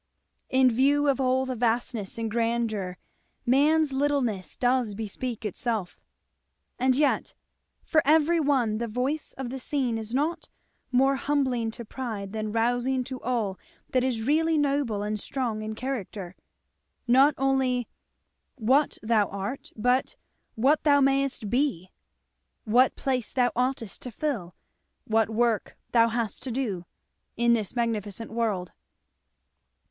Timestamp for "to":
11.77-11.85, 13.03-13.21, 24.01-24.09, 26.41-26.51